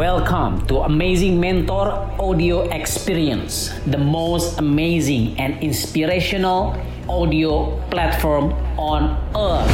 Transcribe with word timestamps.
Welcome 0.00 0.64
to 0.72 0.88
Amazing 0.88 1.36
Mentor 1.36 1.92
Audio 2.16 2.64
Experience, 2.72 3.68
the 3.84 4.00
most 4.00 4.56
amazing 4.56 5.36
and 5.36 5.60
inspirational 5.60 6.72
audio 7.04 7.76
platform 7.92 8.56
on 8.80 9.12
earth. 9.36 9.68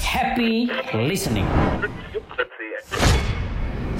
Happy 0.00 0.72
listening. 0.96 1.44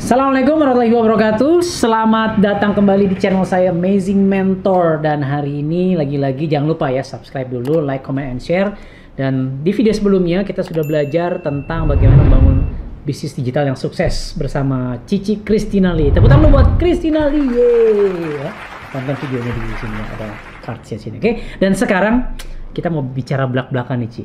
Assalamualaikum 0.00 0.64
warahmatullahi 0.64 0.96
wabarakatuh. 0.96 1.60
Selamat 1.60 2.40
datang 2.40 2.72
kembali 2.72 3.12
di 3.12 3.20
channel 3.20 3.44
saya 3.44 3.68
Amazing 3.68 4.24
Mentor 4.24 5.04
dan 5.04 5.20
hari 5.20 5.60
ini 5.60 5.92
lagi-lagi 5.92 6.48
jangan 6.48 6.72
lupa 6.72 6.88
ya 6.88 7.04
subscribe 7.04 7.52
dulu, 7.52 7.84
like, 7.84 8.01
comment, 8.01 8.33
and 8.33 8.41
share. 8.41 8.73
Dan 9.18 9.66
di 9.66 9.74
video 9.74 9.90
sebelumnya 9.90 10.46
kita 10.46 10.62
sudah 10.62 10.86
belajar 10.86 11.42
tentang 11.42 11.90
bagaimana 11.90 12.22
membangun 12.22 12.70
bisnis 13.02 13.34
digital 13.34 13.66
yang 13.66 13.74
sukses 13.74 14.38
bersama 14.38 15.02
Cici 15.10 15.42
Christina 15.42 15.90
Lee. 15.90 16.14
Tepuk 16.14 16.30
tangan 16.30 16.54
buat 16.54 16.78
Christina 16.78 17.26
Lee. 17.26 17.42
Yeay. 17.42 18.38
Ya, 18.38 18.54
Tonton 18.95 19.18
videonya 19.26 19.50
di 19.50 19.74
sini 19.74 19.98
ada 19.98 20.28
cardsnya 20.62 20.98
sini. 21.02 21.18
Oke. 21.18 21.59
Dan 21.59 21.74
sekarang 21.74 22.38
kita 22.70 22.95
mau 22.95 23.02
bicara 23.02 23.50
belak-belakan 23.50 24.06
nih 24.06 24.10
Ci. 24.14 24.24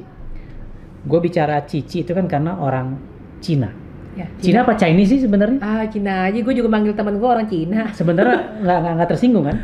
Gue 1.10 1.20
bicara 1.26 1.58
Cici 1.66 2.06
itu 2.06 2.14
kan 2.14 2.30
karena 2.30 2.62
orang 2.62 2.94
Cina. 3.42 3.83
Ya, 4.14 4.30
Cina 4.38 4.62
apa 4.62 4.78
Chinese 4.78 5.10
sih 5.18 5.20
sebenarnya? 5.26 5.58
Ah, 5.58 5.84
Cina 5.90 6.30
aja. 6.30 6.38
Gue 6.38 6.54
juga 6.54 6.70
manggil 6.70 6.94
teman 6.94 7.18
gue 7.18 7.26
orang 7.26 7.50
Cina. 7.50 7.90
Sebenarnya 7.98 8.62
nggak 8.62 8.78
nggak 8.86 8.94
nggak 9.02 9.10
tersinggung 9.10 9.46
kan? 9.50 9.58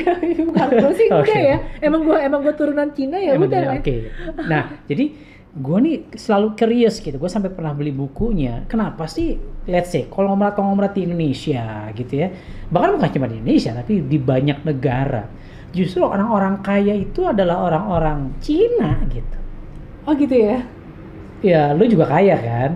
Bukan 0.46 0.68
gue 0.78 0.92
sih 0.94 1.08
Oke. 1.10 1.26
udah 1.26 1.38
ya. 1.42 1.56
Emang 1.82 2.06
gue 2.06 2.18
emang 2.22 2.40
gue 2.46 2.54
turunan 2.54 2.88
Cina 2.94 3.18
ya 3.18 3.34
Emang 3.34 3.50
udah. 3.50 3.58
iya, 3.58 3.68
lah. 3.74 3.76
Oke. 3.82 3.96
Nah, 4.46 4.62
jadi 4.90 5.04
gue 5.56 5.78
nih 5.82 5.96
selalu 6.14 6.46
curious 6.54 7.02
gitu. 7.02 7.18
Gue 7.18 7.26
sampai 7.26 7.50
pernah 7.50 7.74
beli 7.74 7.90
bukunya. 7.90 8.62
Kenapa 8.70 9.10
sih, 9.10 9.34
let's 9.66 9.90
say, 9.90 10.06
konglomerat-konglomerat 10.06 10.94
di 10.94 11.02
Indonesia 11.10 11.90
gitu 11.90 12.12
ya. 12.14 12.30
Bahkan 12.70 12.88
bukan 13.02 13.10
cuma 13.10 13.26
di 13.26 13.42
Indonesia, 13.42 13.74
tapi 13.74 14.06
di 14.06 14.18
banyak 14.22 14.62
negara. 14.62 15.26
Justru 15.74 16.06
orang-orang 16.06 16.62
kaya 16.62 16.94
itu 16.94 17.26
adalah 17.26 17.66
orang-orang 17.66 18.38
Cina 18.38 19.02
gitu. 19.10 19.38
Oh 20.06 20.14
gitu 20.14 20.38
ya. 20.38 20.62
Ya, 21.42 21.74
lu 21.74 21.90
juga 21.90 22.06
kaya 22.06 22.38
kan? 22.38 22.70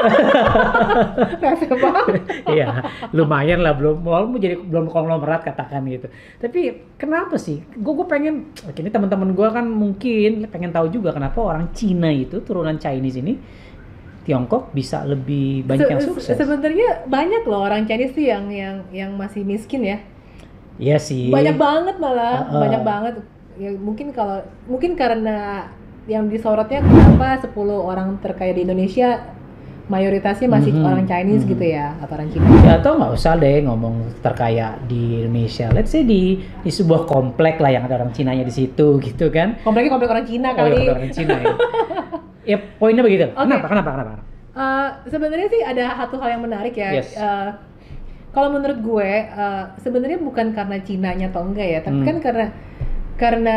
Iya, 2.50 2.66
lumayan 3.12 3.60
lah 3.62 3.76
belum 3.76 4.02
mau 4.02 4.24
jadi 4.36 4.58
belum 4.58 4.90
konglomerat 4.90 5.46
katakan 5.46 5.86
gitu. 5.86 6.08
Tapi 6.40 6.60
kenapa 6.96 7.36
sih? 7.36 7.62
Gue 7.78 7.92
gue 7.96 8.06
pengen, 8.08 8.50
ini 8.54 8.90
teman-teman 8.90 9.30
gue 9.32 9.48
kan 9.50 9.66
mungkin 9.66 10.48
pengen 10.50 10.72
tahu 10.74 10.90
juga 10.90 11.14
kenapa 11.14 11.38
orang 11.40 11.70
Cina 11.76 12.10
itu 12.10 12.42
turunan 12.42 12.76
Chinese 12.80 13.20
ini 13.20 13.34
Tiongkok 14.20 14.76
bisa 14.76 15.00
lebih 15.08 15.64
banyak 15.64 15.88
yang 15.88 16.02
Se- 16.02 16.08
sukses. 16.12 16.36
Sebenarnya 16.36 17.08
banyak 17.08 17.42
loh 17.48 17.64
orang 17.64 17.88
Chinese 17.88 18.12
tuh 18.12 18.24
yang 18.24 18.52
yang 18.52 18.84
yang 18.92 19.10
masih 19.16 19.42
miskin 19.42 19.80
ya. 19.80 19.98
Iya 20.80 20.96
sih. 21.00 21.28
Banyak 21.28 21.56
banget 21.56 21.96
malah, 22.00 22.48
Heeh. 22.48 22.60
banyak 22.60 22.82
banget. 22.84 23.14
Ya 23.60 23.70
mungkin 23.76 24.12
kalau 24.12 24.44
mungkin 24.68 24.96
karena 24.96 25.68
yang 26.08 26.28
disorotnya 26.28 26.80
kenapa 26.80 27.44
10 27.44 27.52
orang 27.76 28.16
terkaya 28.24 28.56
di 28.56 28.64
Indonesia 28.64 29.20
mayoritasnya 29.90 30.46
masih 30.46 30.70
Mhm, 30.70 30.86
orang 30.86 31.04
Chinese 31.04 31.42
mhm. 31.42 31.50
gitu 31.50 31.64
ya 31.66 31.98
atau 31.98 32.14
orang 32.14 32.30
Cina. 32.30 32.46
Ya 32.62 32.72
atau 32.78 32.92
nggak 32.94 33.12
usah 33.12 33.32
deh 33.34 33.56
ngomong 33.60 33.94
terkaya 34.22 34.78
di 34.86 35.20
Indonesia. 35.20 35.66
Let's 35.68 35.90
say 35.90 36.06
di 36.06 36.22
di 36.38 36.70
sebuah 36.70 37.04
komplek 37.04 37.58
lah 37.58 37.68
yang 37.68 37.84
ada 37.84 37.98
orang 37.98 38.14
Cinanya 38.14 38.46
di 38.46 38.54
situ 38.54 38.86
gitu 39.02 39.28
kan. 39.28 39.58
Kompleknya 39.60 39.90
komplek 39.90 40.10
orang 40.10 40.24
Cina 40.24 40.48
Oh, 40.48 40.56
kali. 40.56 40.78
ya, 40.78 40.92
orang 40.94 41.10
Cina 41.10 41.34
ya. 41.36 41.54
ya 42.46 42.58
poinnya 42.78 43.02
begitu. 43.02 43.26
Oke. 43.28 43.34
Kenapa? 43.36 43.66
Kenapa? 43.66 43.88
Kenapa? 43.92 44.12
Uh, 44.50 44.88
sebenarnya 45.06 45.48
sih 45.48 45.62
ada 45.62 45.84
satu 45.96 46.18
hal 46.18 46.38
yang 46.38 46.42
menarik 46.42 46.74
ya. 46.74 46.90
Yes. 46.92 47.14
Uh, 47.14 47.54
kalau 48.30 48.50
menurut 48.50 48.78
gue, 48.78 49.10
uh, 49.28 49.74
sebenarnya 49.76 50.18
bukan 50.18 50.54
karena 50.54 50.78
Cinanya 50.80 51.26
atau 51.28 51.42
enggak 51.42 51.66
ya, 51.66 51.78
tapi 51.82 51.98
Hmm. 51.98 52.06
kan 52.06 52.16
karena 52.22 52.46
karena 53.16 53.56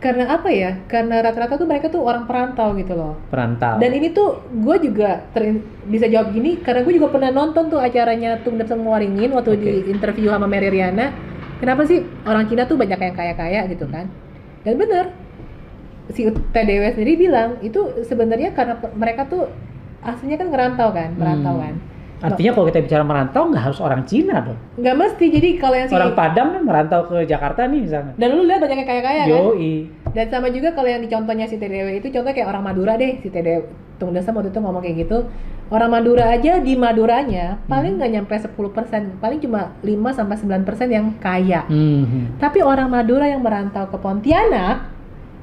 karena 0.00 0.32
apa 0.32 0.48
ya? 0.48 0.80
Karena 0.88 1.20
rata-rata 1.20 1.60
tuh 1.60 1.68
mereka 1.68 1.92
tuh 1.92 2.00
orang 2.00 2.24
perantau 2.24 2.72
gitu 2.72 2.96
loh. 2.96 3.20
Perantau. 3.28 3.76
Dan 3.76 3.92
ini 3.92 4.08
tuh 4.10 4.40
gue 4.48 4.76
juga 4.80 5.28
ter- 5.36 5.60
bisa 5.84 6.08
jawab 6.08 6.32
gini 6.32 6.56
karena 6.64 6.80
gue 6.80 6.96
juga 6.96 7.12
pernah 7.12 7.28
nonton 7.28 7.68
tuh 7.68 7.76
acaranya 7.76 8.40
Tung 8.40 8.56
dan 8.56 8.64
Semua 8.64 8.96
Ringin 8.96 9.36
waktu 9.36 9.54
Oke. 9.54 9.60
di 9.60 9.72
interview 9.92 10.32
sama 10.32 10.48
Mary 10.48 10.72
Riana. 10.72 11.12
Kenapa 11.60 11.84
sih 11.84 12.00
orang 12.24 12.48
Cina 12.48 12.64
tuh 12.64 12.80
banyak 12.80 12.96
yang 12.96 13.12
kaya-kaya 13.12 13.68
gitu 13.68 13.84
kan? 13.92 14.08
Dan 14.64 14.80
bener 14.80 15.12
si 16.10 16.26
TDW 16.26 16.96
sendiri 16.96 17.14
bilang 17.20 17.60
itu 17.60 18.02
sebenarnya 18.02 18.56
karena 18.56 18.80
mereka 18.96 19.28
tuh 19.28 19.52
aslinya 20.00 20.40
kan 20.40 20.48
ngerantau 20.48 20.88
kan, 20.96 21.12
merantau 21.14 21.54
Hmm. 21.54 21.62
kan. 21.62 21.74
Artinya 22.20 22.50
kalau 22.52 22.66
kita 22.68 22.80
bicara 22.84 23.02
merantau 23.02 23.42
nggak 23.48 23.62
harus 23.64 23.80
orang 23.80 24.04
Cina 24.04 24.44
dong. 24.44 24.58
Nggak 24.76 24.96
mesti 24.96 25.24
jadi 25.32 25.48
kalau 25.56 25.76
yang 25.76 25.88
si 25.88 25.94
Orang 25.96 26.12
Padang 26.12 26.48
kan 26.52 26.62
merantau 26.62 27.00
ke 27.08 27.24
Jakarta 27.24 27.64
nih 27.64 27.80
misalnya. 27.88 28.12
dan 28.20 28.28
lu 28.36 28.44
lihat 28.44 28.60
banyak 28.60 28.78
yang 28.84 28.88
kaya-kaya 28.88 29.22
kan? 29.24 29.28
Yoi. 29.32 29.72
Dan 30.10 30.26
sama 30.28 30.48
juga 30.52 30.74
kalau 30.76 30.88
yang 30.90 31.00
di 31.00 31.08
contohnya 31.08 31.46
si 31.48 31.56
TDW 31.56 32.02
itu 32.02 32.12
contohnya 32.12 32.36
kayak 32.36 32.50
orang 32.50 32.64
Madura 32.66 32.98
deh, 32.98 33.22
si 33.22 33.30
TDW 33.30 33.64
Tung 33.96 34.12
Desem 34.12 34.34
waktu 34.36 34.52
itu 34.52 34.60
ngomong 34.60 34.82
kayak 34.82 34.96
gitu. 35.06 35.18
Orang 35.70 35.94
Madura 35.94 36.34
aja 36.34 36.58
di 36.58 36.74
Maduranya 36.74 37.62
paling 37.70 38.02
nggak 38.02 38.10
nyampe 38.10 38.34
10%, 38.34 39.22
paling 39.22 39.38
cuma 39.38 39.70
5 39.86 40.18
sampai 40.18 40.36
9% 40.66 40.90
yang 40.90 41.14
kaya. 41.22 41.62
Hmm. 41.70 42.34
Tapi 42.42 42.58
orang 42.58 42.90
Madura 42.90 43.30
yang 43.30 43.38
merantau 43.38 43.86
ke 43.86 43.96
Pontianak 44.02 44.90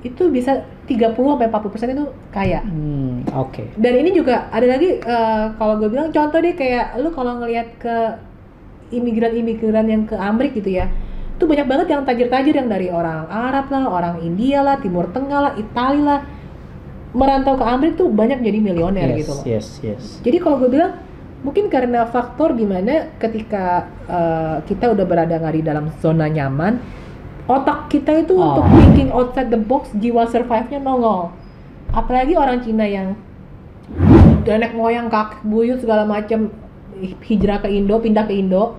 itu 0.04 0.28
bisa 0.28 0.68
30 0.86 1.16
sampai 1.16 1.48
40% 1.48 1.96
itu 1.96 2.06
kaya. 2.30 2.60
Hmm, 2.60 3.17
Oke. 3.34 3.68
Dan 3.76 3.94
ini 3.98 4.12
juga 4.12 4.48
ada 4.48 4.64
lagi 4.64 4.98
eh, 4.98 5.46
kalau 5.56 5.76
gue 5.78 5.90
bilang 5.90 6.10
contoh 6.10 6.40
deh 6.40 6.54
kayak 6.54 6.96
lu 6.98 7.12
kalau 7.12 7.40
ngelihat 7.40 7.68
ke 7.76 7.96
imigran-imigran 8.90 9.86
yang 9.86 10.04
ke 10.04 10.16
Amrik 10.16 10.56
gitu 10.56 10.72
ya. 10.74 10.88
Tuh 11.38 11.46
banyak 11.46 11.68
banget 11.68 11.88
yang 11.92 12.02
tajir-tajir 12.02 12.56
yang 12.56 12.66
dari 12.66 12.90
orang 12.90 13.30
Arab 13.30 13.70
lah, 13.70 13.84
orang 13.86 14.16
India 14.22 14.64
lah, 14.64 14.80
Timur 14.80 15.12
Tengah 15.12 15.40
lah, 15.40 15.54
Italia 15.54 16.02
lah. 16.02 16.22
Merantau 17.14 17.56
ke 17.56 17.64
Amrik 17.64 17.94
tuh 17.96 18.10
banyak 18.10 18.42
jadi 18.42 18.60
milioner 18.60 19.10
Yes, 19.12 19.18
gitu 19.22 19.32
loh. 19.34 19.44
yes, 19.46 19.68
yes. 19.82 20.04
Jadi 20.22 20.38
kalau 20.38 20.60
gue 20.60 20.70
bilang 20.70 20.98
mungkin 21.40 21.70
karena 21.70 22.04
faktor 22.04 22.52
di 22.52 22.66
mana 22.66 23.14
ketika 23.18 23.86
eh, 24.06 24.56
kita 24.66 24.92
udah 24.92 25.06
berada 25.06 25.36
nggak 25.36 25.56
di 25.56 25.64
dalam 25.64 25.86
zona 26.00 26.26
nyaman, 26.26 26.80
otak 27.46 27.88
kita 27.88 28.24
itu 28.24 28.34
Oh. 28.34 28.44
untuk 28.52 28.66
thinking 28.74 29.10
outside 29.10 29.48
the 29.48 29.60
box, 29.60 29.92
jiwa 29.94 30.26
survive-nya 30.26 30.80
nongol. 30.80 31.32
Apalagi 31.98 32.38
orang 32.38 32.62
Cina 32.62 32.86
yang 32.86 33.18
nenek 34.46 34.78
moyang 34.78 35.10
kakek 35.10 35.42
buyut 35.44 35.82
segala 35.82 36.06
macam 36.06 36.54
hijrah 37.26 37.60
ke 37.60 37.68
Indo, 37.68 37.98
pindah 37.98 38.24
ke 38.24 38.38
Indo, 38.38 38.78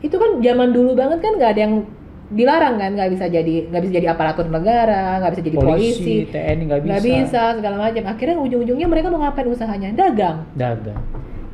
itu 0.00 0.14
kan 0.16 0.38
zaman 0.40 0.70
dulu 0.70 0.94
banget 0.94 1.18
kan 1.20 1.34
nggak 1.36 1.50
ada 1.50 1.60
yang 1.60 1.74
dilarang 2.30 2.78
kan, 2.78 2.94
nggak 2.94 3.10
bisa 3.10 3.26
jadi 3.26 3.66
nggak 3.68 3.82
bisa 3.84 3.92
jadi 4.00 4.06
aparatur 4.14 4.46
negara, 4.46 5.18
nggak 5.18 5.30
bisa 5.34 5.42
jadi 5.44 5.56
polisi, 5.58 5.74
Polisi, 5.74 6.14
TNI 6.30 6.62
nggak 6.64 6.80
bisa. 6.80 6.88
nggak 6.94 7.04
bisa 7.04 7.42
segala 7.58 7.76
macam. 7.76 8.02
Akhirnya 8.06 8.36
ujung-ujungnya 8.38 8.86
mereka 8.86 9.06
mau 9.10 9.20
ngapain 9.20 9.50
usahanya? 9.50 9.90
Dagang 9.92 10.46
Dagang. 10.54 11.00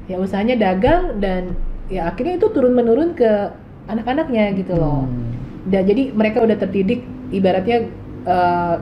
ya 0.06 0.22
usahanya 0.22 0.54
dagang 0.54 1.18
dan 1.18 1.58
ya 1.90 2.06
akhirnya 2.06 2.38
itu 2.38 2.46
turun 2.54 2.78
menurun 2.78 3.18
ke 3.18 3.50
anak-anaknya 3.90 4.54
gitu 4.54 4.78
loh 4.78 5.02
Hmm. 5.02 5.34
dan 5.66 5.82
jadi 5.82 6.14
mereka 6.14 6.46
udah 6.46 6.54
terdidik 6.54 7.02
ibaratnya 7.34 7.90
eh, 8.22 8.74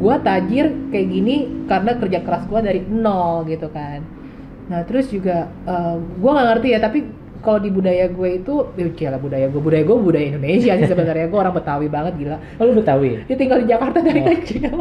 gua 0.00 0.16
tajir 0.18 0.72
kayak 0.88 1.06
gini 1.06 1.36
karena 1.68 1.92
kerja 1.94 2.18
keras 2.24 2.48
gua 2.48 2.64
dari 2.64 2.80
nol 2.82 3.44
gitu 3.44 3.68
kan 3.68 4.00
nah 4.66 4.80
terus 4.82 5.12
juga 5.12 5.46
eh, 5.68 5.96
gua 6.18 6.30
nggak 6.34 6.48
ngerti 6.56 6.68
ya 6.72 6.80
tapi 6.80 6.98
kalau 7.40 7.56
di 7.56 7.72
budaya 7.72 8.04
gue 8.12 8.36
itu 8.36 8.52
ya 8.76 9.08
lah 9.08 9.16
budaya 9.16 9.48
gue 9.48 9.56
budaya 9.56 9.80
gue 9.80 9.96
budaya 9.96 10.28
Indonesia 10.28 10.76
sih 10.76 10.84
sebenarnya 10.84 11.24
gue 11.24 11.40
orang 11.40 11.56
Betawi 11.56 11.88
banget 11.88 12.12
gila 12.20 12.36
Oh, 12.60 12.68
lu 12.68 12.76
Betawi? 12.76 13.24
dia 13.24 13.32
tinggal 13.32 13.64
di 13.64 13.72
Jakarta 13.72 14.04
dari 14.04 14.20
Oh. 14.20 14.28
kecil 14.28 14.76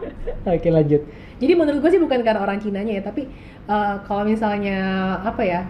Oke 0.54 0.68
lanjut. 0.70 1.02
jadi 1.42 1.52
menurut 1.58 1.82
gue 1.82 1.90
sih 1.90 1.98
bukan 1.98 2.22
karena 2.22 2.38
orang 2.38 2.62
Cinanya 2.62 2.94
ya, 2.94 3.02
tapi 3.02 3.26
uh, 3.66 3.98
kalau 4.06 4.22
misalnya 4.22 4.78
apa 5.26 5.42
ya? 5.42 5.66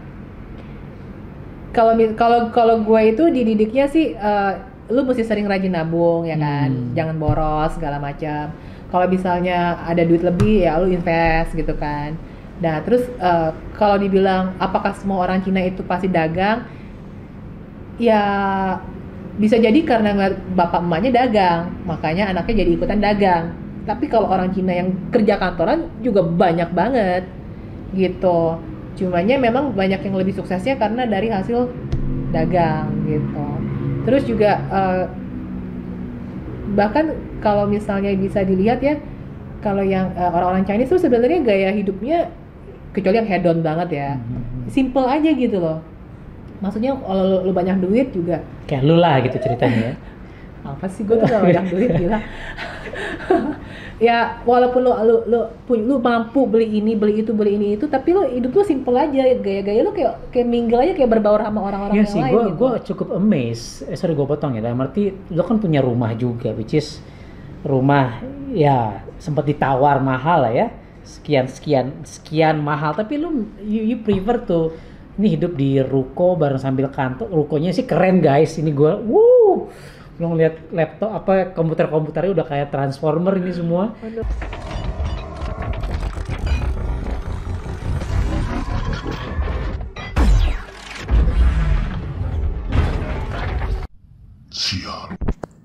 Kalau 1.72 1.96
kalau 2.14 2.40
kalau 2.54 2.76
gue 2.84 3.00
itu 3.08 3.24
dididiknya 3.32 3.88
sih 3.90 4.14
uh, 4.14 4.60
lu 4.92 5.02
mesti 5.02 5.24
sering 5.24 5.48
rajin 5.48 5.74
nabung 5.74 6.28
ya 6.28 6.36
kan, 6.36 6.70
Hmm. 6.70 6.92
jangan 6.94 7.16
boros 7.16 7.72
segala 7.74 7.98
macam. 7.98 8.52
Kalau 8.92 9.06
misalnya 9.10 9.80
ada 9.84 10.02
duit 10.06 10.22
lebih 10.22 10.64
ya 10.66 10.78
lu 10.78 10.90
invest 10.90 11.54
gitu 11.56 11.74
kan. 11.76 12.14
Nah 12.62 12.80
terus 12.86 13.04
uh, 13.18 13.50
kalau 13.74 13.98
dibilang 13.98 14.54
apakah 14.62 14.94
semua 14.94 15.26
orang 15.26 15.42
Cina 15.42 15.64
itu 15.64 15.82
pasti 15.82 16.06
dagang? 16.06 16.66
Ya 17.98 18.22
bisa 19.34 19.58
jadi 19.58 19.82
karena 19.82 20.14
bapak 20.54 20.82
emaknya 20.82 21.26
dagang, 21.26 21.74
makanya 21.86 22.30
anaknya 22.30 22.62
jadi 22.62 22.70
ikutan 22.78 23.02
dagang. 23.02 23.44
Tapi 23.84 24.06
kalau 24.06 24.30
orang 24.30 24.54
Cina 24.54 24.72
yang 24.72 24.94
kerja 25.10 25.36
kantoran 25.36 25.90
juga 26.00 26.22
banyak 26.22 26.70
banget 26.70 27.24
gitu. 27.92 28.58
Cumanya 28.94 29.36
memang 29.42 29.74
banyak 29.74 30.06
yang 30.06 30.14
lebih 30.14 30.38
suksesnya 30.38 30.78
karena 30.78 31.02
dari 31.02 31.26
hasil 31.26 31.66
dagang 32.30 32.94
gitu. 33.10 33.46
Terus 34.06 34.22
juga 34.26 34.62
eh, 34.70 35.04
bahkan 36.72 37.12
kalau 37.38 37.68
misalnya 37.68 38.08
bisa 38.14 38.40
dilihat 38.40 38.80
ya 38.80 38.96
kalau 39.60 39.80
yang 39.80 40.08
eh, 40.12 40.24
orang-orang 40.24 40.64
Chinese 40.64 40.88
tuh 40.88 40.98
sebenarnya 40.98 41.40
gaya 41.40 41.70
hidupnya 41.70 42.32
kecuali 42.92 43.20
yang 43.20 43.28
hedon 43.28 43.58
banget 43.60 43.88
ya 43.92 44.10
Hmm. 44.16 44.64
simple 44.66 45.04
aja 45.04 45.28
gitu 45.28 45.60
loh 45.60 45.84
maksudnya 46.58 46.96
kalau 46.96 47.24
lu, 47.26 47.38
lu 47.44 47.52
banyak 47.52 47.76
duit 47.78 48.08
juga 48.10 48.40
Kayak 48.64 48.82
lu 48.82 48.96
lah 48.96 49.20
gitu 49.20 49.36
ceritanya 49.36 49.92
ya. 49.92 49.94
apa 50.72 50.88
sih 50.88 51.04
gue 51.04 51.12
tuh 51.12 51.26
gak 51.26 51.44
banyak 51.44 51.66
duit 51.68 51.90
gila 51.92 52.18
ya 53.96 54.42
walaupun 54.42 54.80
lu 54.80 54.90
lu 55.06 55.16
lu 55.24 55.38
pu- 55.62 55.78
lu 55.78 55.96
mampu 55.98 56.50
beli 56.50 56.82
ini 56.82 56.98
beli 56.98 57.22
itu 57.22 57.30
beli 57.30 57.54
ini 57.54 57.78
itu 57.78 57.86
tapi 57.86 58.10
lu 58.10 58.26
hidup 58.26 58.50
lu 58.50 58.62
simple 58.62 58.90
aja 58.92 59.22
gaya-gaya 59.38 59.80
lu 59.80 59.94
kayak 59.94 60.34
kayak 60.34 60.46
mingle 60.46 60.82
aja 60.82 60.92
kayak 60.92 61.10
berbaur 61.10 61.38
sama 61.38 61.62
orang-orang 61.62 61.94
Iya 61.94 62.02
yang 62.02 62.10
sih, 62.10 62.18
lain 62.20 62.32
gue 62.32 62.42
gitu. 62.42 62.58
gua 62.58 62.72
cukup 62.82 63.08
amazed. 63.14 63.86
Eh 63.86 63.94
sorry 63.94 64.12
gue 64.12 64.26
potong 64.26 64.54
ya. 64.54 64.60
Dalam 64.60 64.82
arti 64.82 65.02
lo 65.30 65.42
kan 65.42 65.56
punya 65.56 65.78
rumah 65.78 66.10
juga, 66.12 66.50
which 66.50 66.74
is 66.74 66.98
rumah 67.62 68.18
ya 68.50 68.98
sempat 69.16 69.46
ditawar 69.46 69.98
mahal 69.98 70.42
lah 70.42 70.52
ya. 70.52 70.66
Sekian 71.04 71.46
sekian 71.46 72.02
sekian 72.02 72.58
mahal. 72.58 72.92
Tapi 72.92 73.14
lu 73.14 73.30
you, 73.62 73.94
you 73.94 73.96
prefer 74.00 74.40
tuh 74.40 74.64
ini 75.14 75.38
hidup 75.38 75.54
di 75.54 75.78
ruko 75.78 76.34
bareng 76.34 76.58
sambil 76.58 76.90
kantor. 76.90 77.30
Rukonya 77.30 77.70
sih 77.70 77.84
keren 77.84 78.18
guys. 78.18 78.58
Ini 78.58 78.74
gue, 78.74 78.92
wuh, 79.06 79.70
lo 80.22 80.30
ngeliat 80.30 80.70
laptop 80.70 81.10
apa 81.10 81.50
komputer-komputernya 81.54 82.30
udah 82.42 82.46
kayak 82.46 82.68
transformer 82.70 83.34
ini 83.38 83.52
semua. 83.54 83.94
Aduh. 84.02 84.26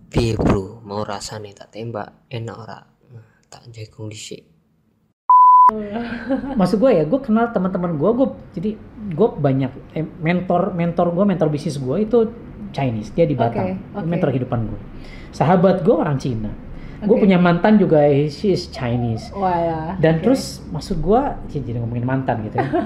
Piye 0.10 0.34
bro, 0.34 0.82
mau 0.84 1.06
rasane 1.06 1.54
tak 1.54 1.70
tembak 1.70 2.28
enak 2.34 2.56
ora? 2.58 2.82
Nah, 3.14 3.46
tak 3.48 3.70
jagung 3.70 4.10
dhisik. 4.10 4.42
maksud 6.60 6.82
gue 6.82 6.92
ya 6.98 7.04
gue 7.06 7.20
kenal 7.22 7.54
teman-teman 7.54 7.94
gue 7.94 8.10
gue 8.10 8.28
jadi 8.58 8.72
gue 9.14 9.30
banyak 9.38 9.72
eh, 9.94 10.02
mentor 10.02 10.74
mentor 10.74 11.14
gue 11.14 11.26
mentor 11.30 11.48
bisnis 11.54 11.78
gue 11.78 11.98
itu 12.02 12.18
Chinese 12.72 13.10
dia 13.12 13.26
di 13.26 13.34
Batam 13.34 13.74
Oke, 13.74 13.98
oke. 13.98 14.06
mentor 14.06 14.30
kehidupan 14.32 14.60
gue 14.68 14.80
sahabat 15.32 15.82
gue 15.82 15.96
orang 15.96 16.18
Cina 16.18 16.52
gue 17.00 17.16
Oke. 17.16 17.24
punya 17.24 17.40
mantan 17.40 17.80
juga 17.80 18.04
she 18.28 18.52
is 18.52 18.68
Chinese 18.70 19.32
Wah 19.32 19.56
ya. 19.56 19.80
dan 19.98 20.20
Oke. 20.20 20.24
terus 20.28 20.60
maksud 20.70 21.00
gue 21.00 21.22
ya 21.50 21.60
jadi 21.64 21.80
ngomongin 21.80 22.06
mantan 22.06 22.44
gitu 22.44 22.60
ya 22.60 22.68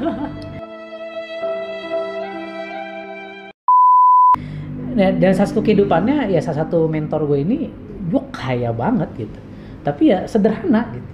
Nah, 4.94 5.09
dan 5.09 5.33
salah 5.33 5.50
satu 5.50 5.65
kehidupannya 5.65 6.30
ya 6.30 6.38
salah 6.38 6.65
satu 6.65 6.85
mentor 6.85 7.25
gue 7.25 7.41
ini 7.41 7.65
gue 8.13 8.21
kaya 8.30 8.69
banget 8.69 9.09
gitu 9.18 9.39
tapi 9.81 10.13
ya 10.13 10.30
sederhana 10.30 10.85
gitu 10.94 11.09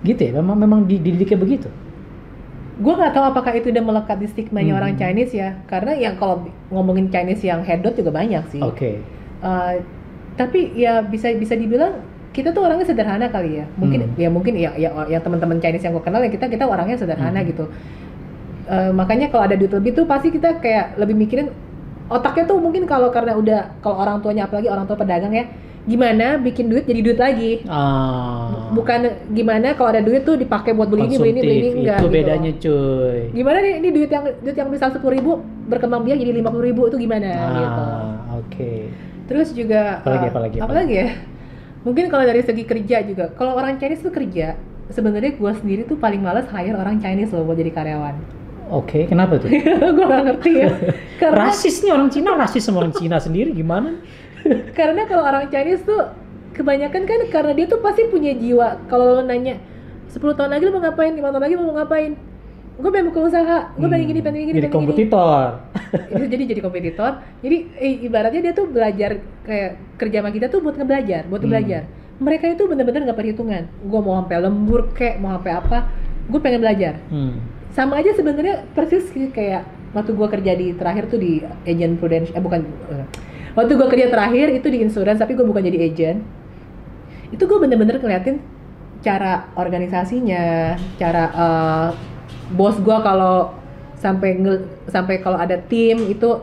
gitu 0.00 0.20
ya 0.26 0.32
memang 0.42 0.58
memang 0.58 0.80
dididiknya 0.90 1.38
begitu 1.38 1.70
gue 2.80 2.94
nggak 2.96 3.12
tahu 3.12 3.24
apakah 3.28 3.52
itu 3.52 3.68
udah 3.68 3.84
melekat 3.84 4.16
di 4.16 4.26
stigmanya 4.26 4.72
Hmm. 4.72 4.80
orang 4.80 4.92
Chinese 4.96 5.32
ya 5.36 5.52
karena 5.68 5.92
yang 5.94 6.16
kalau 6.16 6.48
ngomongin 6.72 7.12
Chinese 7.12 7.44
yang 7.44 7.60
hedon 7.60 7.92
juga 7.92 8.10
banyak 8.10 8.44
sih 8.48 8.62
oke 8.62 8.90
Uh, 9.40 9.80
tapi 10.36 10.76
ya 10.76 11.00
bisa 11.00 11.32
bisa 11.32 11.56
dibilang 11.56 11.96
kita 12.36 12.52
tuh 12.52 12.60
orangnya 12.60 12.84
sederhana 12.84 13.28
kali 13.28 13.60
ya 13.60 13.64
mungkin 13.76 14.04
Hmm. 14.04 14.20
ya 14.20 14.28
mungkin 14.28 14.52
ya 14.56 14.70
ya, 14.76 14.92
ya 15.08 15.16
teman-teman 15.16 15.56
Chinese 15.60 15.84
yang 15.84 15.96
gue 15.96 16.04
kenal 16.04 16.20
ya 16.20 16.28
kita 16.28 16.44
kita 16.48 16.64
orangnya 16.64 16.96
sederhana 16.96 17.40
Hmm. 17.40 17.48
gitu 17.48 17.64
Uh, 18.70 18.92
makanya 18.94 19.26
kalau 19.34 19.42
ada 19.50 19.58
duit 19.58 19.72
lebih 19.72 19.96
tuh 19.98 20.06
pasti 20.06 20.30
kita 20.30 20.62
kayak 20.62 20.94
lebih 20.94 21.18
mikirin 21.18 21.50
otaknya 22.06 22.46
tuh 22.46 22.62
mungkin 22.62 22.86
kalau 22.86 23.10
karena 23.10 23.34
udah 23.34 23.60
kalau 23.82 23.98
orang 23.98 24.22
tuanya 24.22 24.46
apalagi 24.46 24.70
orang 24.70 24.86
tua 24.86 24.94
pedagang 24.94 25.34
ya 25.34 25.48
gimana 25.88 26.36
bikin 26.36 26.68
duit 26.68 26.84
jadi 26.84 27.00
duit 27.00 27.18
lagi? 27.18 27.52
Ah, 27.64 28.68
bukan 28.76 29.30
gimana 29.32 29.72
kalau 29.72 29.96
ada 29.96 30.02
duit 30.04 30.28
tuh 30.28 30.36
dipakai 30.36 30.76
buat 30.76 30.92
beli 30.92 31.08
ini 31.08 31.16
beli 31.16 31.30
ini 31.32 31.40
beli 31.40 31.56
ini 31.56 31.68
enggak 31.80 31.98
itu 31.98 32.06
gitu. 32.06 32.14
bedanya 32.14 32.52
cuy. 32.60 33.20
Gimana 33.32 33.58
nih 33.64 33.72
ini 33.80 33.88
duit 33.88 34.10
yang 34.12 34.24
duit 34.44 34.56
yang 34.56 34.68
misal 34.68 34.88
sepuluh 34.92 35.14
ribu 35.16 35.32
berkembang 35.70 36.04
biak 36.04 36.20
jadi 36.20 36.32
lima 36.36 36.52
puluh 36.52 36.68
ribu 36.68 36.88
itu 36.92 36.96
gimana? 37.00 37.30
Gitu. 37.32 37.82
ah 37.84 38.14
oke. 38.36 38.72
Terus 39.30 39.48
juga 39.54 40.02
Apalagi, 40.02 40.26
uh, 40.26 40.30
apalagi, 40.34 40.56
apalagi 40.58 40.94
ya? 40.94 41.08
mungkin 41.80 42.12
kalau 42.12 42.24
dari 42.28 42.44
segi 42.44 42.64
kerja 42.68 43.00
juga 43.06 43.32
kalau 43.32 43.56
orang 43.56 43.80
Chinese 43.80 44.04
tuh 44.04 44.12
kerja 44.12 44.58
sebenarnya 44.92 45.38
gue 45.38 45.52
sendiri 45.64 45.82
tuh 45.88 45.96
paling 45.96 46.20
males 46.20 46.44
hire 46.52 46.76
orang 46.76 47.00
Chinese 47.00 47.32
loh 47.32 47.46
buat 47.46 47.56
jadi 47.56 47.72
karyawan. 47.72 48.16
Oke 48.70 49.06
kenapa 49.10 49.34
tuh? 49.42 49.50
Gue 49.98 50.04
gak 50.06 50.22
ngerti 50.30 50.50
ya. 50.62 50.70
Karena 51.20 51.50
rasis 51.50 51.82
nih 51.82 51.90
orang 51.90 52.06
Cina 52.06 52.38
rasis 52.38 52.62
sama 52.62 52.86
orang 52.86 52.94
Cina 52.94 53.18
sendiri 53.18 53.50
gimana 53.50 53.98
karena 54.78 55.02
kalau 55.04 55.22
orang 55.22 55.46
Chinese 55.46 55.82
tuh 55.82 56.02
kebanyakan 56.50 57.02
kan 57.04 57.20
karena 57.28 57.52
dia 57.52 57.66
tuh 57.66 57.80
pasti 57.80 58.06
punya 58.06 58.32
jiwa. 58.32 58.80
Kalau 58.86 59.16
lo 59.16 59.22
nanya 59.22 59.56
10 60.08 60.18
tahun 60.18 60.50
lagi 60.50 60.62
lo 60.64 60.72
mau 60.72 60.82
ngapain? 60.82 61.12
5 61.12 61.22
tahun 61.22 61.40
lagi 61.40 61.54
lo 61.54 61.64
mau 61.64 61.76
ngapain? 61.76 62.12
Gue 62.76 62.88
pengen 62.88 63.12
buka 63.12 63.20
usaha. 63.28 63.58
Gue 63.74 63.86
pengen 63.86 64.06
gini 64.08 64.20
pengen 64.20 64.38
gini 64.40 64.50
Hmm, 64.50 64.56
jadi 64.56 64.60
pengen 64.62 64.72
gini. 64.72 64.76
kompetitor. 64.78 65.44
Itu 66.16 66.24
jadi 66.26 66.44
jadi 66.48 66.60
kompetitor. 66.60 67.10
Jadi 67.38 67.56
eh, 67.76 67.94
ibaratnya 68.02 68.40
dia 68.40 68.52
tuh 68.52 68.66
belajar 68.66 69.10
kayak 69.42 69.70
kerja 69.96 70.16
sama 70.18 70.30
kita 70.30 70.46
tuh 70.48 70.60
buat 70.60 70.74
ngebelajar 70.74 71.28
buat 71.28 71.40
Hmm. 71.40 71.50
belajar. 71.50 71.82
Mereka 72.20 72.52
itu 72.52 72.68
bener-bener 72.68 73.00
nggak 73.02 73.16
perhitungan. 73.16 73.62
Gue 73.80 74.00
mau 74.00 74.16
sampai 74.16 74.36
lembur 74.38 74.92
kek 74.92 75.16
mau 75.16 75.32
sampai 75.34 75.52
apa 75.54 75.78
gue 76.26 76.40
pengen 76.40 76.60
belajar. 76.60 77.00
Hmm. 77.08 77.40
sama 77.70 77.96
aja 77.96 78.10
sebenarnya 78.12 78.66
persis 78.74 79.06
kayak 79.30 79.62
waktu 79.92 80.10
gue 80.10 80.28
kerja 80.28 80.52
di 80.52 80.74
terakhir 80.74 81.06
tuh 81.06 81.16
di 81.16 81.38
agent 81.62 81.96
prudential 81.96 82.34
eh 82.34 82.42
bukan 82.42 82.66
eh, 82.90 83.06
waktu 83.56 83.72
gue 83.74 83.88
kerja 83.90 84.06
terakhir 84.12 84.46
itu 84.54 84.66
di 84.70 84.78
insurance 84.84 85.18
tapi 85.18 85.34
gue 85.34 85.46
bukan 85.46 85.62
jadi 85.62 85.78
agent. 85.90 86.20
Itu 87.30 87.46
gue 87.46 87.58
bener-bener 87.62 87.98
ngeliatin 87.98 88.42
cara 89.00 89.48
organisasinya 89.56 90.76
cara 91.00 91.24
eh, 91.32 91.88
bos 92.52 92.76
gue 92.78 92.98
kalau 93.00 93.54
sampai 93.96 94.40
sampai 94.88 95.20
kalau 95.20 95.36
ada 95.40 95.56
tim 95.56 96.08
itu 96.08 96.40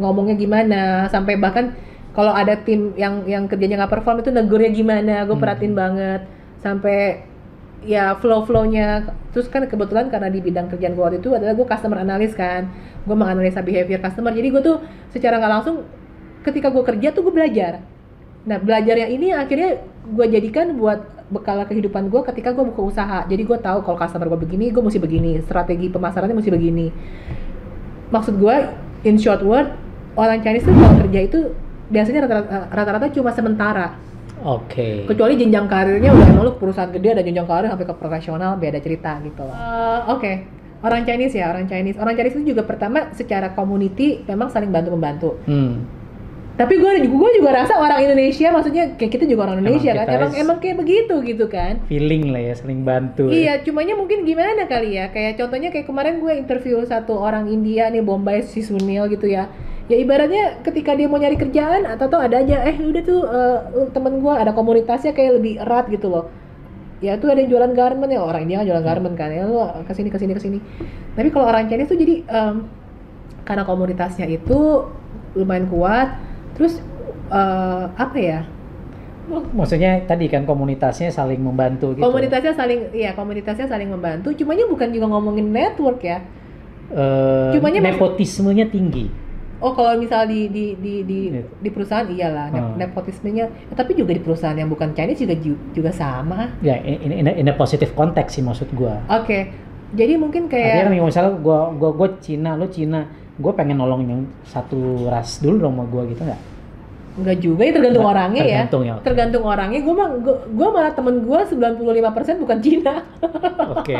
ngomongnya 0.00 0.34
gimana 0.34 1.06
sampai 1.06 1.38
bahkan 1.38 1.70
kalau 2.14 2.30
ada 2.34 2.54
tim 2.60 2.94
yang 2.94 3.26
yang 3.26 3.44
kerjanya 3.50 3.84
nggak 3.84 3.92
perform 4.00 4.22
itu 4.22 4.30
negurnya 4.30 4.70
gimana 4.70 5.26
gue 5.26 5.34
Hmm. 5.34 5.42
perhatiin 5.42 5.74
banget. 5.74 6.20
Sampai 6.62 7.26
ya 7.84 8.16
flow 8.16 8.48
flownya 8.48 9.04
terus 9.36 9.44
kan 9.52 9.60
kebetulan 9.68 10.08
karena 10.08 10.32
di 10.32 10.40
bidang 10.40 10.72
kerjaan 10.72 10.96
gue 10.96 11.04
waktu 11.04 11.18
itu 11.20 11.36
adalah 11.36 11.52
gue 11.58 11.66
customer 11.66 11.98
analyst 12.00 12.34
kan. 12.38 12.70
Gue 13.04 13.16
menganalisa 13.18 13.60
behavior 13.60 14.00
customer. 14.00 14.32
Jadi 14.32 14.48
gue 14.50 14.62
tuh 14.62 14.76
secara 15.12 15.36
nggak 15.42 15.52
langsung 15.60 15.76
ketika 16.44 16.68
gue 16.68 16.84
kerja 16.84 17.08
tuh 17.10 17.24
gue 17.24 17.34
belajar 17.34 17.80
nah 18.44 18.60
belajar 18.60 19.00
yang 19.00 19.10
ini 19.10 19.32
akhirnya 19.32 19.80
gue 20.04 20.26
jadikan 20.28 20.76
buat 20.76 21.00
bekal 21.32 21.64
kehidupan 21.64 22.12
gue 22.12 22.20
ketika 22.28 22.52
gue 22.52 22.64
buka 22.68 22.84
usaha 22.84 23.24
jadi 23.24 23.40
gue 23.40 23.58
tahu 23.58 23.80
kalau 23.80 23.96
customer 23.96 24.28
gue 24.28 24.40
begini 24.44 24.68
gue 24.68 24.84
mesti 24.84 25.00
begini 25.00 25.40
strategi 25.40 25.88
pemasarannya 25.88 26.36
mesti 26.36 26.52
begini 26.52 26.92
maksud 28.12 28.36
gue 28.36 28.56
in 29.08 29.16
short 29.16 29.40
word 29.40 29.72
orang 30.14 30.44
Chinese 30.44 30.68
tuh 30.68 30.76
kalau 30.76 31.00
kerja 31.08 31.20
itu 31.24 31.38
biasanya 31.88 32.20
rata-rata- 32.68 33.12
cuma 33.12 33.32
sementara 33.32 33.96
oke 34.44 35.08
kecuali 35.08 35.40
jenjang 35.40 35.64
karirnya 35.64 36.12
udah 36.12 36.26
emang 36.28 36.44
lu 36.44 36.52
perusahaan 36.60 36.92
gede 36.92 37.16
ada 37.16 37.22
jenjang 37.24 37.48
karir 37.48 37.72
sampai 37.72 37.86
ke 37.88 37.94
profesional 37.96 38.60
beda 38.60 38.78
cerita 38.84 39.16
gitu 39.24 39.40
loh. 39.40 39.56
Eh, 39.56 40.00
Oke, 40.12 40.32
orang 40.84 41.08
Chinese 41.08 41.32
ya 41.32 41.48
orang 41.48 41.64
Chinese. 41.64 41.96
Orang 41.96 42.12
Chinese 42.12 42.36
itu 42.40 42.52
juga 42.52 42.64
pertama 42.68 43.08
secara 43.16 43.56
community 43.56 44.20
memang 44.28 44.52
saling 44.52 44.68
bantu 44.68 44.88
membantu. 44.92 45.30
hmm. 45.48 46.03
Tapi 46.54 46.78
gue 46.78 46.90
gue 47.02 47.30
juga 47.34 47.50
rasa 47.50 47.74
orang 47.76 47.98
Indonesia 47.98 48.46
maksudnya 48.54 48.94
kayak 48.94 49.10
kita 49.10 49.24
juga 49.26 49.50
orang 49.50 49.58
Emang 49.58 49.74
Indonesia 49.74 49.90
kan 49.98 50.06
emang 50.06 50.30
is- 50.30 50.38
emang 50.38 50.58
kayak 50.62 50.76
begitu 50.78 51.14
gitu 51.26 51.44
kan. 51.50 51.82
feeling 51.90 52.30
lah 52.30 52.38
ya 52.40 52.54
saling 52.54 52.86
bantu 52.86 53.26
ya. 53.26 53.34
Iya, 53.34 53.52
cumanya 53.66 53.98
mungkin 53.98 54.22
gimana 54.22 54.62
kali 54.64 54.94
ya? 54.94 55.10
Kayak 55.10 55.42
contohnya 55.42 55.74
kayak 55.74 55.90
kemarin 55.90 56.22
gue 56.22 56.32
interview 56.32 56.78
satu 56.86 57.18
orang 57.18 57.50
India 57.50 57.90
nih 57.90 58.06
Bombay 58.06 58.46
si 58.46 58.62
Sunil 58.62 59.10
gitu 59.10 59.26
ya. 59.26 59.50
Ya 59.84 59.98
ibaratnya 59.98 60.62
ketika 60.62 60.94
dia 60.94 61.10
mau 61.10 61.18
nyari 61.18 61.34
kerjaan 61.34 61.84
atau 61.84 62.06
tuh 62.06 62.16
ada 62.16 62.38
aja 62.38 62.62
eh 62.64 62.78
udah 62.78 63.02
tuh 63.02 63.20
eh, 63.26 63.58
temen 63.90 64.22
gue 64.22 64.32
ada 64.32 64.54
komunitasnya 64.54 65.10
kayak 65.10 65.42
lebih 65.42 65.58
erat 65.58 65.90
gitu 65.90 66.06
loh. 66.06 66.30
Ya 67.02 67.18
tuh 67.18 67.34
ada 67.34 67.42
yang 67.42 67.50
jualan 67.50 67.74
garment 67.74 68.08
ya 68.08 68.22
orang 68.22 68.46
India 68.46 68.62
kan 68.62 68.66
jualan 68.70 68.86
garment 68.86 69.18
kan 69.18 69.28
ya 69.28 69.42
lu 69.42 69.58
ke 69.82 69.92
sini 69.92 70.06
ke 70.06 70.16
sini 70.16 70.32
ke 70.32 70.40
sini. 70.40 70.58
Tapi 71.18 71.34
kalau 71.34 71.50
orang 71.50 71.66
Chinese 71.66 71.90
tuh 71.90 71.98
jadi 71.98 72.22
em, 72.22 72.70
karena 73.42 73.66
komunitasnya 73.66 74.24
itu 74.24 74.86
lumayan 75.34 75.66
kuat, 75.68 76.14
terus 76.54 76.80
eh, 77.28 77.84
apa 77.94 78.16
ya? 78.16 78.40
maksudnya 79.56 80.04
tadi 80.04 80.28
kan 80.28 80.44
komunitasnya 80.44 81.08
saling 81.08 81.40
membantu 81.40 81.96
gitu 81.96 82.04
Komunitasnya 82.04 82.52
saling, 82.52 82.92
iya 82.92 83.16
komunitasnya 83.16 83.64
saling 83.64 83.88
membantu. 83.88 84.36
Cumanya 84.36 84.68
bukan 84.68 84.92
juga 84.92 85.08
ngomongin 85.08 85.48
network 85.48 86.04
ya. 86.04 86.20
Eh, 86.92 87.50
Cumanya 87.56 87.80
nepotismenya 87.80 88.68
tinggi 88.68 89.08
Oh 89.56 89.72
kalau 89.72 89.96
misal 89.96 90.28
di 90.28 90.52
di 90.52 90.76
di 90.76 91.00
di, 91.08 91.32
Iya. 91.32 91.40
di 91.40 91.68
perusahaan 91.72 92.04
iyalah 92.04 92.52
Hmm. 92.52 92.76
nepotismenya. 92.76 93.48
Ya, 93.48 93.72
tapi 93.72 93.96
juga 93.96 94.12
di 94.12 94.20
perusahaan 94.20 94.52
yang 94.52 94.68
bukan 94.68 94.92
Chinese 94.92 95.24
juga 95.24 95.40
ju- 95.40 95.56
juga 95.72 95.88
sama. 95.88 96.52
ya 96.60 96.76
in, 96.84 97.08
in, 97.08 97.24
in 97.24 97.46
a 97.48 97.54
positive 97.56 97.96
context 97.96 98.36
sih 98.36 98.44
maksud 98.44 98.68
gua 98.76 99.00
Oke. 99.08 99.48
Jadi 99.96 100.20
mungkin 100.20 100.52
Artinya 100.52 100.84
kayak 100.84 101.00
misalnya 101.00 101.32
gua 101.40 101.72
gua 101.72 101.90
gua 101.96 102.08
Cina 102.20 102.60
lu 102.60 102.68
Cina 102.68 103.08
gua 103.38 103.52
pengen 103.54 103.78
nolong 103.82 104.02
yang 104.06 104.20
satu 104.46 105.10
ras 105.10 105.42
dulu 105.42 105.56
dong 105.58 105.74
sama 105.78 105.84
gua 105.90 106.02
gitu 106.06 106.22
nggak 106.22 106.42
Enggak 107.14 107.38
juga 107.38 107.62
ya 107.62 107.72
tergantung 107.78 108.02
Nggak, 108.02 108.14
orangnya 108.18 108.42
tergantung 108.42 108.82
ya. 108.82 108.90
ya. 108.90 109.02
Tergantung 109.06 109.44
orangnya. 109.46 109.80
Gue 109.86 109.94
mah 109.94 110.08
gua, 110.18 110.36
gua 110.50 110.68
malah 110.74 110.92
temen 110.98 111.14
gue 111.22 111.38
95% 111.46 112.42
bukan 112.42 112.58
Cina. 112.58 112.94
Oke. 113.70 113.96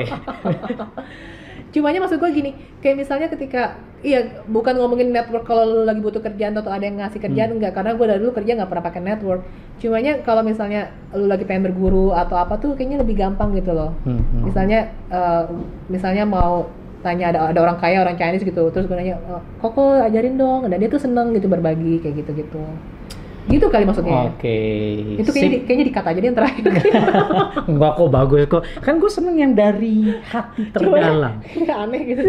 Cumanya 1.75 2.07
maksud 2.07 2.23
gue 2.23 2.31
gini, 2.31 2.51
kayak 2.83 3.03
misalnya 3.03 3.27
ketika 3.27 3.79
iya 4.03 4.43
bukan 4.47 4.79
ngomongin 4.79 5.11
network 5.11 5.43
kalau 5.43 5.67
lu 5.67 5.83
lagi 5.83 5.99
butuh 5.99 6.23
kerjaan 6.23 6.55
atau 6.55 6.71
ada 6.71 6.87
yang 6.87 7.03
ngasih 7.03 7.19
kerjaan 7.19 7.51
Hmm. 7.51 7.59
enggak 7.59 7.75
karena 7.75 7.99
gue 7.99 8.07
dari 8.07 8.21
dulu 8.23 8.31
kerja 8.31 8.51
nggak 8.59 8.71
pernah 8.71 8.85
pakai 8.87 9.03
network. 9.03 9.43
Cumanya 9.83 10.13
kalau 10.23 10.43
misalnya 10.47 10.91
lu 11.15 11.27
lagi 11.27 11.43
pengen 11.47 11.71
berguru 11.71 12.15
atau 12.15 12.35
apa 12.39 12.59
tuh 12.63 12.79
kayaknya 12.79 13.03
lebih 13.03 13.19
gampang 13.19 13.55
gitu 13.59 13.75
loh. 13.75 13.91
Hmm, 14.07 14.23
hmm. 14.23 14.43
Misalnya 14.51 14.91
eh, 15.11 15.45
misalnya 15.87 16.27
mau 16.27 16.67
tanya 17.05 17.31
ada 17.31 17.53
ada 17.53 17.61
orang 17.61 17.77
kaya 17.77 18.01
orang 18.01 18.17
Chinese 18.17 18.43
gitu 18.43 18.73
terus 18.73 18.89
gue 18.89 18.97
nanya 18.97 19.21
"Eh, 19.21 19.41
koko 19.61 20.01
ajarin 20.01 20.35
dong 20.35 20.65
dan 20.67 20.81
dia 20.81 20.89
tuh 20.89 20.99
seneng 20.99 21.37
gitu 21.37 21.47
berbagi 21.47 22.01
kayak 22.01 22.25
gitu 22.25 22.33
gitu 22.35 22.65
gitu 23.45 23.69
kali 23.69 23.85
maksudnya 23.85 24.33
Oke. 24.33 24.57
itu 25.21 25.29
kayaknya 25.29 25.51
di, 25.53 25.59
Sip. 25.61 25.65
kayaknya 25.69 25.87
dikat 25.93 26.05
aja 26.09 26.17
deh 26.17 26.29
yang 26.33 26.39
terakhir 26.41 26.65
Enggak 27.71 27.93
kok 28.01 28.09
bagus 28.09 28.43
kok. 28.49 28.63
Kan 28.81 28.97
gue 28.97 29.11
seneng 29.13 29.37
yang 29.37 29.53
dari 29.53 30.17
hati 30.25 30.73
terdalam. 30.73 31.45
aneh 31.85 32.01
gitu 32.09 32.23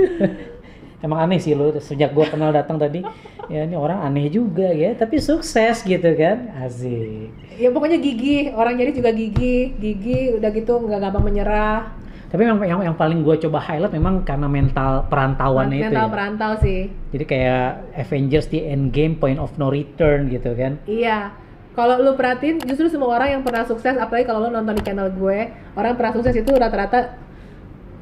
Emang 1.06 1.24
aneh 1.24 1.40
sih 1.40 1.56
lo 1.56 1.72
sejak 1.80 2.12
gue 2.12 2.26
kenal 2.28 2.52
datang 2.52 2.76
tadi. 2.76 3.00
Ya 3.46 3.64
ini 3.64 3.78
orang 3.78 4.02
aneh 4.02 4.28
juga 4.28 4.74
ya, 4.74 4.92
tapi 4.98 5.22
sukses 5.22 5.86
gitu 5.86 6.10
kan. 6.18 6.50
Asik. 6.60 7.30
ya 7.56 7.72
pokoknya 7.72 8.04
gigih 8.04 8.52
orang 8.52 8.76
jadi 8.76 8.92
juga 8.92 9.16
gigih 9.16 9.80
gigih 9.80 10.36
udah 10.36 10.50
gitu 10.52 10.76
nggak 10.76 11.00
gampang 11.00 11.24
menyerah 11.24 11.88
Tapi 12.36 12.52
yang 12.52 12.60
yang, 12.68 12.82
yang 12.92 12.96
paling 13.00 13.24
gue 13.24 13.40
coba 13.48 13.64
highlight 13.64 13.96
memang 13.96 14.28
karena 14.28 14.52
mental 14.52 15.08
perantauannya 15.08 15.80
itu 15.80 15.88
mental 15.88 16.08
ya. 16.08 16.12
perantau 16.12 16.52
sih 16.60 16.92
Jadi 17.16 17.24
kayak 17.24 17.96
Avengers 17.96 18.52
di 18.52 18.60
Endgame 18.60 19.16
Point 19.16 19.40
of 19.40 19.56
No 19.56 19.72
Return 19.72 20.28
gitu 20.28 20.52
kan. 20.52 20.76
iya 20.84 21.32
kalau 21.80 21.96
lu 22.04 22.12
perhatiin 22.20 22.60
justru 22.64 22.92
semua 22.92 23.16
orang 23.16 23.40
yang 23.40 23.42
pernah 23.44 23.64
sukses 23.64 23.96
apalagi 23.96 24.28
kalau 24.28 24.48
lu 24.48 24.50
nonton 24.52 24.76
di 24.76 24.84
channel 24.84 25.12
gue 25.16 25.48
orang 25.80 25.96
pernah 25.96 26.12
sukses 26.12 26.36
itu 26.36 26.52
rata-rata 26.52 27.16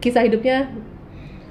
kisah 0.01 0.25
hidupnya 0.25 0.73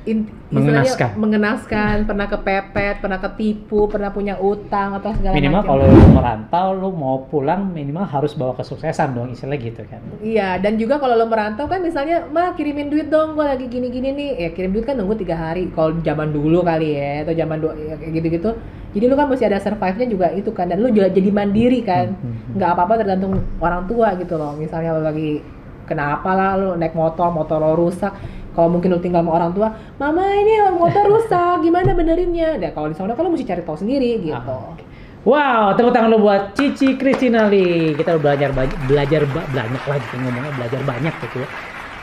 in- 0.09 0.29
Mengenaskan. 0.53 1.17
mengenaskan 1.17 1.97
pernah 2.05 2.29
kepepet 2.29 3.01
pernah 3.01 3.17
ketipu 3.17 3.89
pernah 3.89 4.13
punya 4.13 4.37
utang 4.37 4.93
atau 5.01 5.17
segala 5.17 5.33
Minimal 5.33 5.65
macam 5.65 5.71
kalau 5.73 5.85
lu 5.89 6.07
merantau 6.13 6.67
lu 6.77 6.91
mau 6.93 7.25
pulang 7.25 7.73
minimal 7.73 8.05
harus 8.05 8.37
bawa 8.37 8.53
kesuksesan 8.61 9.17
dong 9.17 9.33
istilah 9.33 9.57
gitu 9.57 9.81
kan. 9.89 10.01
Iya, 10.21 10.61
dan 10.61 10.77
juga 10.77 11.01
kalau 11.01 11.17
lo 11.17 11.25
merantau 11.25 11.65
kan 11.65 11.81
misalnya, 11.81 12.29
mah 12.29 12.53
kirimin 12.53 12.93
duit 12.93 13.09
dong, 13.09 13.33
gue 13.33 13.45
lagi 13.45 13.67
gini-gini 13.67 14.13
nih. 14.13 14.31
Ya 14.37 14.49
kirim 14.53 14.77
duit 14.77 14.85
kan 14.85 15.01
nunggu 15.01 15.17
tiga 15.17 15.41
hari. 15.41 15.73
Kalau 15.73 15.97
zaman 16.05 16.31
dulu 16.31 16.61
kali 16.61 16.95
ya, 16.95 17.25
atau 17.25 17.33
zaman 17.33 17.57
dulu 17.59 17.73
ya, 17.81 17.95
kayak 17.97 18.13
gitu-gitu. 18.21 18.51
Jadi 18.93 19.05
lu 19.09 19.15
kan 19.17 19.27
mesti 19.33 19.45
ada 19.49 19.57
survive-nya 19.57 20.07
juga 20.13 20.29
itu 20.37 20.53
kan. 20.53 20.69
Dan 20.69 20.85
lu 20.85 20.93
juga 20.93 21.09
jadi 21.09 21.31
mandiri 21.33 21.81
kan. 21.81 22.13
Hmm, 22.13 22.21
hmm, 22.21 22.37
hmm. 22.37 22.55
Nggak 22.61 22.71
apa-apa 22.77 22.95
tergantung 23.01 23.33
orang 23.59 23.89
tua 23.89 24.13
gitu 24.21 24.37
loh. 24.37 24.53
Misalnya 24.53 24.93
lo 24.93 25.01
lagi 25.01 25.41
kenapa 25.89 26.31
lah 26.37 26.51
lo 26.61 26.71
naik 26.77 26.93
motor, 26.93 27.33
motor 27.33 27.57
lo 27.57 27.73
rusak. 27.73 28.13
Kalau 28.53 28.69
mungkin 28.69 28.93
lo 28.93 29.01
tinggal 29.01 29.25
sama 29.25 29.33
orang 29.33 29.51
tua, 29.53 29.69
mama 29.97 30.29
ini 30.29 30.61
motor 30.71 31.09
rusak, 31.09 31.65
gimana 31.65 31.97
benerinnya? 31.97 32.61
Nah 32.61 32.71
kalau 32.71 32.93
di 32.93 32.97
sana 32.97 33.17
kan 33.17 33.25
mesti 33.25 33.49
cari 33.49 33.63
tahu 33.65 33.81
sendiri 33.81 34.21
gitu. 34.21 34.37
Ah, 34.37 34.77
Wow, 35.23 35.79
tepuk 35.79 35.95
tangan 35.95 36.11
lo 36.11 36.19
buat 36.19 36.51
Cici 36.53 36.99
Christina 36.99 37.47
Lee. 37.47 37.95
Kita 37.95 38.19
udah 38.19 38.23
belajar 38.27 38.51
banyak, 38.51 38.75
belajar 38.91 39.23
ba- 39.31 39.47
banyak 39.47 39.85
lagi 39.87 40.07
ngomongnya 40.19 40.51
belajar 40.59 40.81
banyak 40.83 41.15
gitu 41.23 41.37
ya. 41.39 41.49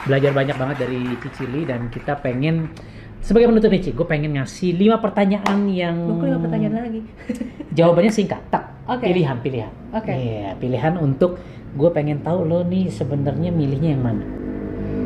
Belajar 0.07 0.31
banyak 0.31 0.55
banget 0.55 0.77
dari 0.87 1.01
Cici 1.19 1.43
Lee 1.51 1.67
dan 1.67 1.91
kita 1.91 2.15
pengen 2.15 2.71
sebagai 3.19 3.51
penutup 3.51 3.67
nih 3.67 3.83
Ci, 3.83 3.91
gue 3.91 4.07
pengen 4.07 4.39
ngasih 4.39 4.71
lima 4.71 5.03
pertanyaan 5.03 5.67
yang 5.67 5.99
Lo 5.99 6.15
kok 6.15 6.31
lima 6.31 6.39
pertanyaan 6.39 6.73
lagi? 6.79 7.01
jawabannya 7.77 8.07
singkat, 8.07 8.39
tak 8.47 8.71
Oke. 8.87 9.11
pilihan 9.11 9.37
pilihan. 9.43 9.71
Oke. 9.91 10.15
Iya, 10.15 10.55
pilihan 10.55 10.95
untuk 10.95 11.35
gue 11.75 11.89
pengen 11.91 12.23
tahu 12.23 12.47
lo 12.47 12.63
nih 12.63 12.87
sebenarnya 12.87 13.51
milihnya 13.51 13.99
yang 13.99 14.03
mana. 14.07 14.23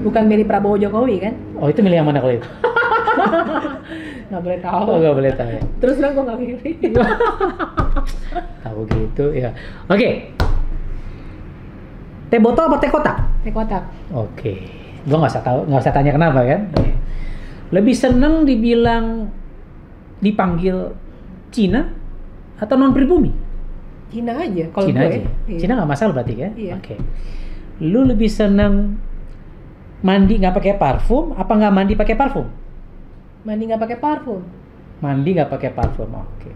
Bukan 0.01 0.23
milih 0.25 0.45
Prabowo 0.49 0.75
Jokowi 0.81 1.21
kan? 1.21 1.33
Oh 1.61 1.69
itu 1.69 1.85
milih 1.85 2.01
yang 2.01 2.07
mana 2.09 2.19
kalau 2.19 2.33
itu? 2.33 2.49
Nggak 4.33 4.41
boleh 4.41 4.59
tahu. 4.65 4.81
Oh 4.89 4.97
nggak 4.97 5.15
boleh 5.15 5.31
tahu 5.37 5.49
ya. 5.53 5.61
Terus 5.77 5.95
terang 6.01 6.11
gue 6.17 6.23
nggak 6.25 6.39
milih. 6.41 6.73
Tahu 8.65 8.79
gitu 8.89 9.25
ya. 9.37 9.53
Oke. 9.85 10.33
Teh 12.33 12.41
botol 12.41 12.65
apa 12.65 12.81
teh 12.81 12.89
kotak? 12.89 13.17
Teh 13.45 13.53
kotak. 13.53 13.85
Oke, 14.09 14.65
gua 15.05 15.21
nggak 15.21 15.37
usah 15.37 15.45
tahu, 15.45 15.59
nggak 15.69 15.81
usah 15.85 15.93
tanya 15.93 16.17
kenapa 16.17 16.41
kan? 16.41 16.61
Lebih 17.69 17.93
seneng 17.93 18.49
dibilang 18.49 19.29
dipanggil 20.17 20.97
Cina 21.53 21.93
atau 22.57 22.73
non 22.73 22.89
pribumi? 22.89 23.29
Cina 24.09 24.33
aja. 24.41 24.65
Kalau 24.73 24.89
Cina 24.89 25.05
gue. 25.05 25.21
aja. 25.21 25.29
iya. 25.45 25.59
Cina 25.61 25.71
nggak 25.77 25.89
masalah 25.93 26.11
berarti 26.17 26.33
kan? 26.41 26.51
Iya. 26.57 26.73
Oke. 26.81 26.95
Lu 27.85 28.01
lebih 28.01 28.29
seneng 28.33 28.97
mandi 30.03 30.33
nggak 30.37 30.53
pakai 30.53 30.75
parfum 30.75 31.31
apa 31.33 31.51
nggak 31.55 31.73
mandi 31.73 31.93
pakai 31.95 32.15
parfum? 32.19 32.47
Mandi 33.47 33.63
nggak 33.71 33.81
pakai 33.81 33.97
parfum. 33.99 34.41
Mandi 34.99 35.29
nggak 35.35 35.49
pakai 35.51 35.71
parfum. 35.71 36.09
Oke. 36.11 36.51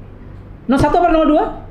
01 0.67 0.83
apa 0.83 1.09
02? 1.15 1.67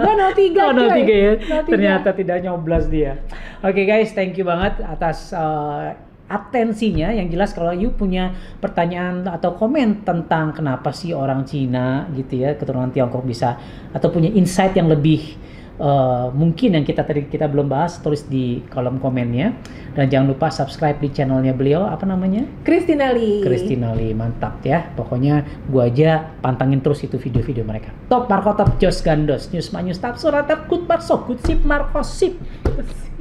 Gue 0.00 0.12
03 0.16 0.58
Oh, 0.58 0.72
coy. 0.74 1.04
03 1.04 1.12
ya. 1.12 1.32
03. 1.64 1.68
Ternyata 1.68 2.08
tidak 2.16 2.38
nyoblos 2.42 2.88
dia. 2.88 3.20
Oke 3.62 3.84
guys, 3.84 4.10
thank 4.16 4.34
you 4.34 4.44
banget 4.48 4.80
atas 4.82 5.30
uh, 5.36 5.92
atensinya. 6.26 7.12
Yang 7.12 7.28
jelas 7.36 7.50
kalau 7.52 7.72
you 7.76 7.92
punya 7.92 8.32
pertanyaan 8.58 9.28
atau 9.28 9.54
komen 9.54 10.02
tentang 10.02 10.56
kenapa 10.56 10.90
sih 10.90 11.12
orang 11.12 11.44
Cina 11.44 12.08
gitu 12.16 12.40
ya, 12.42 12.56
keturunan 12.56 12.90
Tiongkok 12.90 13.22
bisa 13.28 13.60
atau 13.92 14.08
punya 14.08 14.32
insight 14.32 14.72
yang 14.74 14.88
lebih 14.88 15.36
uh, 15.78 16.28
mungkin 16.34 16.76
yang 16.76 16.84
kita 16.84 17.06
tadi 17.06 17.28
kita 17.28 17.48
belum 17.48 17.70
bahas, 17.70 18.00
tulis 18.02 18.26
di 18.26 18.60
kolom 18.68 18.98
komennya. 18.98 19.54
Dan 19.92 20.08
jangan 20.08 20.32
lupa 20.32 20.48
subscribe 20.48 20.96
di 21.04 21.12
channelnya 21.12 21.52
beliau 21.52 21.84
apa 21.84 22.08
namanya? 22.08 22.48
Christina 22.64 23.12
Lee. 23.12 23.44
Christina 23.44 23.92
Lee 23.92 24.16
mantap 24.16 24.64
ya. 24.64 24.88
Pokoknya 24.96 25.44
gua 25.68 25.92
aja 25.92 26.32
pantangin 26.40 26.80
terus 26.80 27.04
itu 27.04 27.20
video-video 27.20 27.60
mereka. 27.60 27.92
Top 28.08 28.32
Marco 28.32 28.56
top 28.56 28.80
Jos 28.80 29.04
Gandos 29.04 29.52
News 29.52 29.68
News 29.68 30.00
tap 30.00 30.16
suratap 30.16 30.64
kut 30.64 30.88
marso 30.88 31.20
kut 31.28 31.44
sip 31.44 31.60
Marco 31.68 32.00
sip 32.00 32.40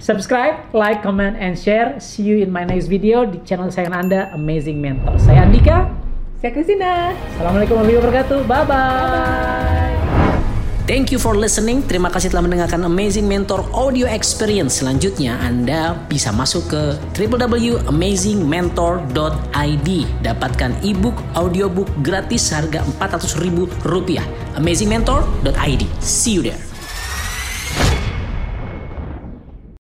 subscribe 0.00 0.72
like 0.72 1.04
comment 1.04 1.36
and 1.36 1.52
share. 1.52 2.00
See 2.00 2.24
you 2.24 2.40
in 2.40 2.48
my 2.48 2.64
next 2.64 2.88
video 2.88 3.28
di 3.28 3.36
channel 3.44 3.68
saya 3.68 3.92
anda 3.92 4.32
Amazing 4.32 4.80
Mentor. 4.80 5.20
Saya 5.20 5.44
Andika. 5.44 5.92
Saya 6.40 6.52
Christina. 6.52 7.12
Assalamualaikum 7.36 7.80
warahmatullahi 7.80 8.00
wabarakatuh. 8.00 8.38
Bye 8.44 8.64
bye 8.68 9.55
Thank 10.86 11.10
you 11.10 11.18
for 11.18 11.34
listening. 11.34 11.82
Terima 11.82 12.14
kasih 12.14 12.30
telah 12.30 12.46
mendengarkan 12.46 12.86
Amazing 12.86 13.26
Mentor 13.26 13.66
Audio 13.74 14.06
Experience. 14.06 14.78
Selanjutnya 14.78 15.34
Anda 15.42 15.98
bisa 16.06 16.30
masuk 16.30 16.70
ke 16.70 16.94
www.amazingmentor.id. 17.10 19.88
Dapatkan 20.22 20.70
ebook, 20.86 21.18
audiobook 21.34 21.90
gratis 22.06 22.54
harga 22.54 22.86
Rp400.000. 23.02 24.22
Amazingmentor.id. 24.54 25.82
See 25.98 26.38
you 26.38 26.46
there. 26.46 26.65